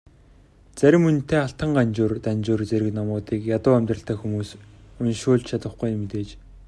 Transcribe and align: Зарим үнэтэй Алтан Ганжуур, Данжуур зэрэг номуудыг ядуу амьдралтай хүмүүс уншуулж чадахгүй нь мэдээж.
Зарим 0.79 1.03
үнэтэй 1.09 1.39
Алтан 1.45 1.69
Ганжуур, 1.77 2.13
Данжуур 2.23 2.61
зэрэг 2.69 2.91
номуудыг 2.97 3.41
ядуу 3.57 3.73
амьдралтай 3.77 4.15
хүмүүс 4.19 4.49
уншуулж 5.01 5.43
чадахгүй 5.49 5.89
нь 5.91 5.99
мэдээж. 6.01 6.29